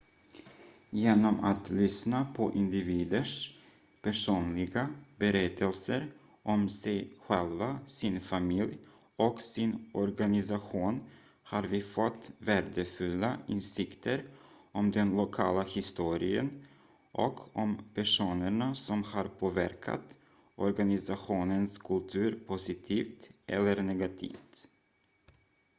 genom 0.91 1.39
att 1.43 1.69
lyssna 1.69 2.33
på 2.35 2.53
individers 2.53 3.59
personliga 4.01 4.87
berättelser 5.17 6.07
om 6.43 6.69
sig 6.69 7.07
själva 7.19 7.79
sin 7.87 8.19
familj 8.21 8.77
och 9.15 9.41
sin 9.41 9.91
organisation 9.93 11.01
har 11.43 11.63
vi 11.63 11.81
fått 11.81 12.31
värdefulla 12.37 13.37
insikter 13.47 14.23
om 14.71 14.91
den 14.91 15.17
lokala 15.17 15.63
historien 15.63 16.65
och 17.11 17.55
om 17.57 17.77
personerna 17.93 18.75
som 18.75 19.03
har 19.03 19.25
påverkat 19.39 20.01
organisationens 20.55 21.77
kultur 21.77 22.39
positivt 22.47 23.29
eller 23.45 23.81
negativt 23.81 24.67